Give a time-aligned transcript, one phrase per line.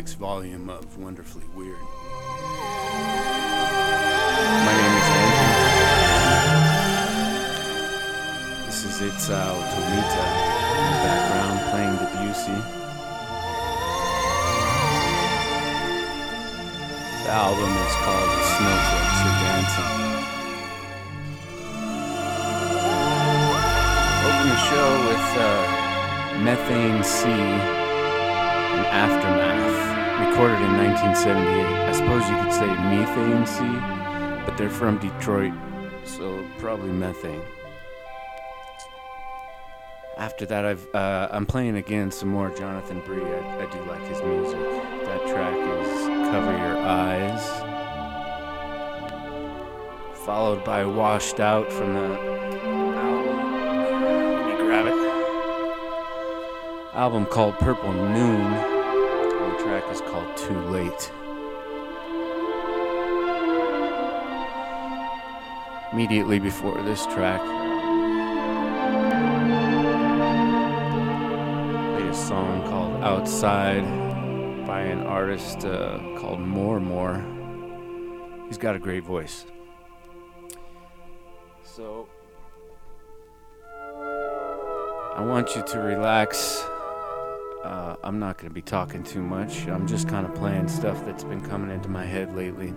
[0.00, 1.89] next volume of Wonderfully Weird.
[30.40, 31.66] Recorded in 1978.
[31.66, 33.78] I suppose you could say Methane Sea,
[34.46, 35.52] but they're from Detroit,
[36.06, 37.42] so probably methane.
[40.16, 43.22] After that, I've uh, I'm playing again some more Jonathan Bree.
[43.22, 44.58] I, I do like his music.
[45.04, 47.46] That track is "Cover Your Eyes,"
[50.24, 52.18] followed by "Washed Out" from the
[52.96, 53.36] album.
[54.36, 54.94] Let me grab it.
[56.94, 58.79] Album called "Purple Noon."
[60.36, 61.12] "Too Late."
[65.92, 67.40] Immediately before this track,
[71.96, 73.84] played a song called Outside
[74.66, 77.24] by an artist uh, called MorMor.
[78.46, 79.46] He's got a great voice.
[81.64, 82.08] So,
[85.16, 86.64] I want you to relax.
[87.64, 89.66] Uh, I'm not going to be talking too much.
[89.68, 92.72] I'm just kind of playing stuff that's been coming into my head lately.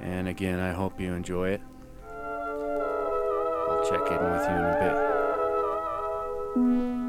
[0.00, 1.62] And again, I hope you enjoy it.
[3.68, 4.76] I'll check in with you in a
[6.94, 7.07] bit.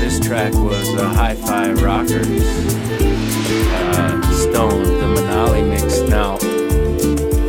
[0.00, 2.20] this track was a hi fi rocker.
[3.72, 6.00] Uh, Stone, the Manali mix.
[6.00, 6.38] Now,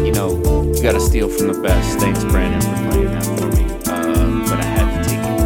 [0.03, 0.41] you know,
[0.73, 1.99] you gotta steal from the best.
[1.99, 3.63] Thanks, Brandon, for playing that for me.
[3.85, 5.37] Uh, but I had to take it.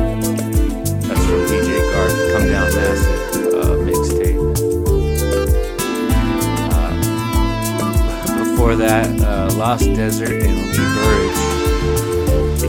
[1.07, 2.17] That's from DJ Garth.
[2.33, 4.39] Come down, massive uh, mixtape.
[6.73, 10.71] Uh, before that, uh, Lost Desert and Lee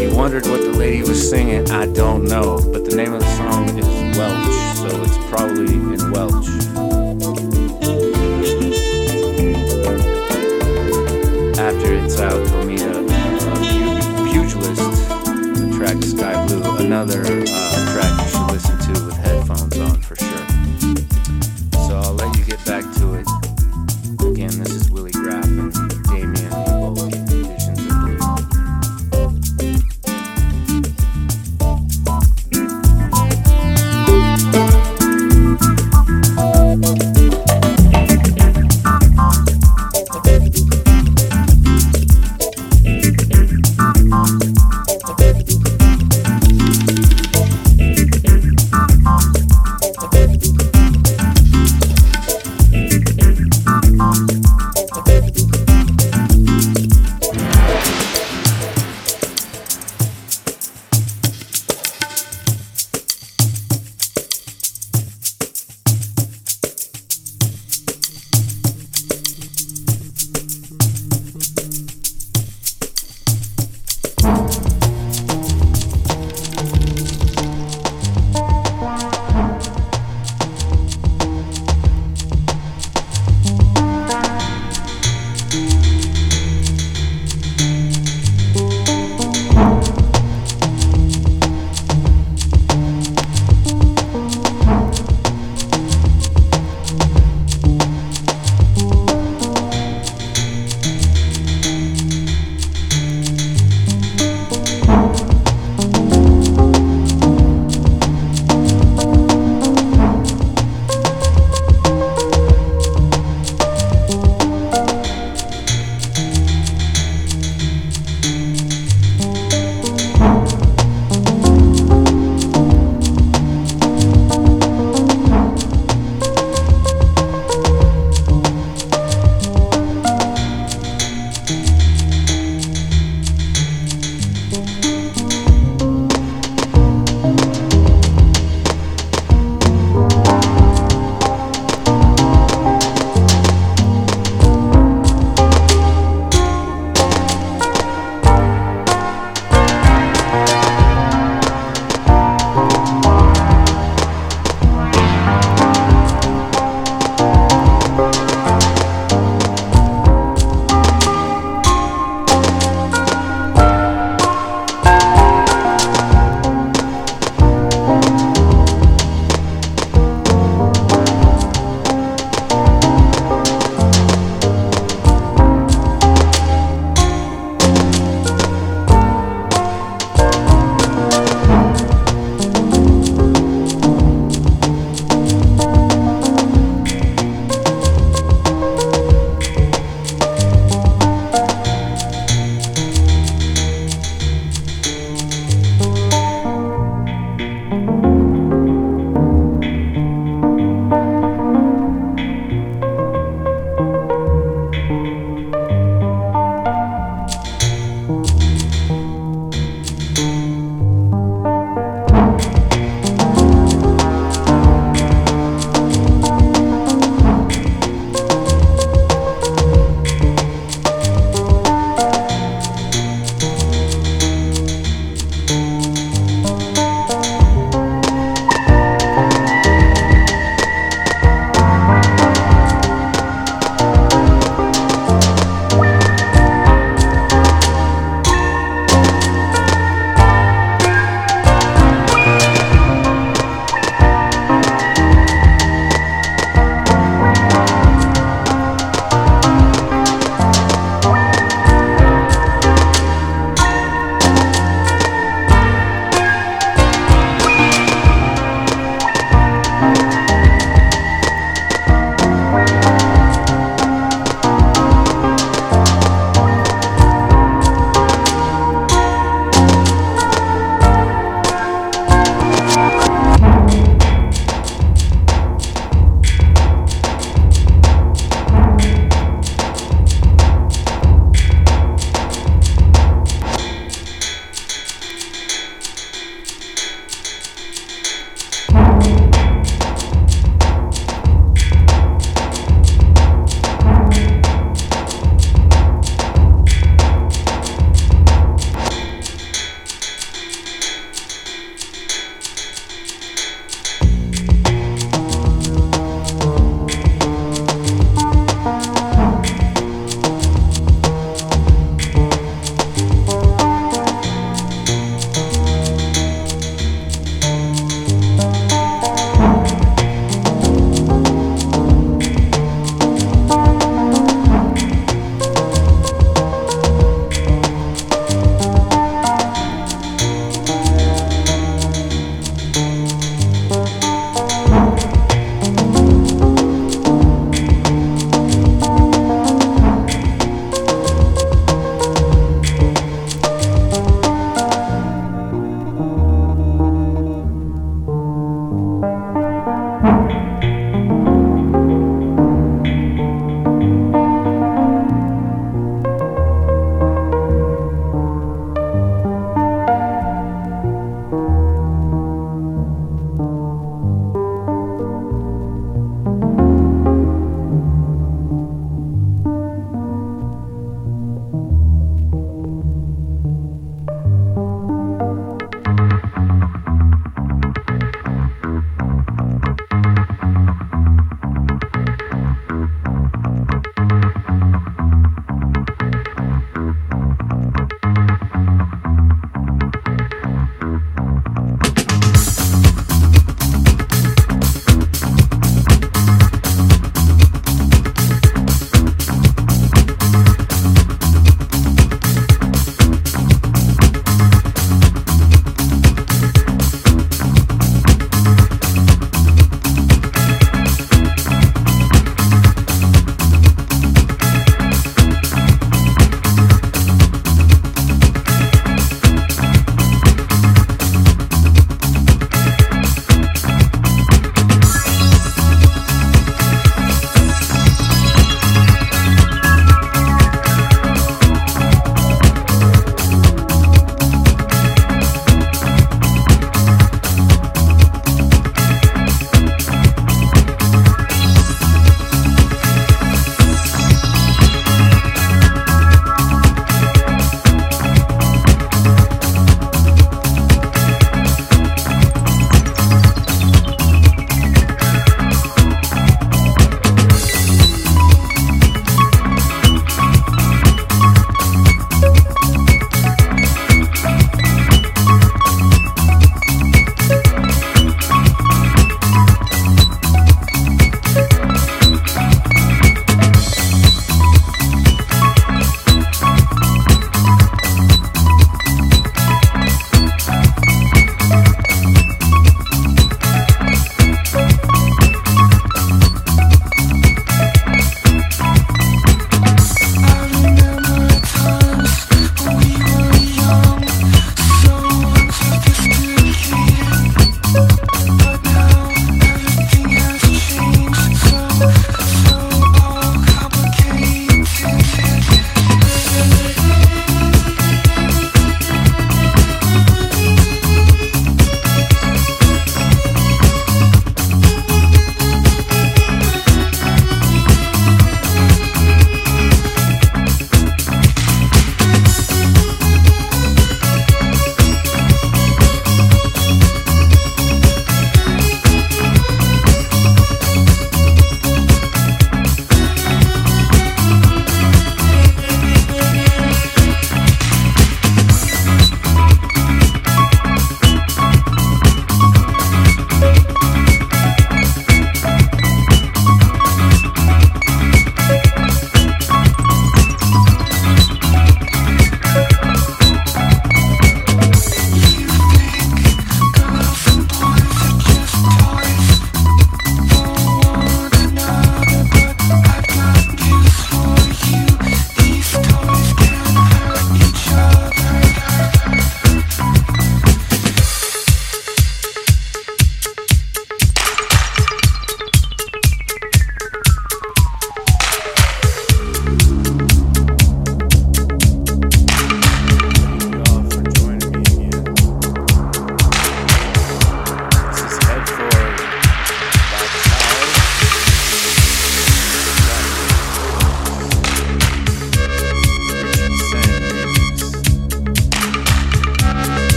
[0.00, 2.60] you wondered what the lady was singing, I don't know.
[2.72, 6.48] But the name of the song is Welch, so it's probably in Welsh.
[11.58, 15.08] After Isao, Tomita, a uh, pugilist,
[15.58, 18.23] the track Sky Blue, another uh, track